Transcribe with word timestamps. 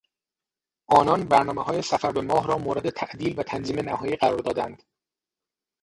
آنان 0.87 1.23
برنامههای 1.25 1.81
سفر 1.81 2.11
به 2.11 2.21
ماه 2.21 2.47
را 2.47 2.57
مورد 2.57 2.89
تعدیل 2.89 3.39
و 3.39 3.43
تنظیم 3.43 3.79
نهایی 3.79 4.15
قرار 4.15 4.39
دادند. 4.39 4.83